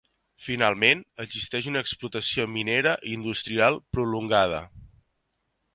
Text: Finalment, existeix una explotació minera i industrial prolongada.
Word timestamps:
Finalment, 0.43 1.03
existeix 1.25 1.67
una 1.73 1.83
explotació 1.85 2.47
minera 2.55 2.95
i 3.11 3.15
industrial 3.19 3.79
prolongada. 3.97 4.65